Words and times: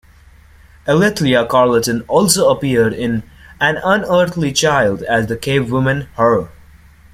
Alethea 0.87 1.47
Charlton 1.47 2.01
also 2.07 2.49
appeared 2.49 2.91
in 2.91 3.21
"An 3.59 3.77
Unearthly 3.83 4.51
Child" 4.51 5.03
as 5.03 5.27
the 5.27 5.37
cavewoman, 5.37 6.07
Hur. 6.17 6.49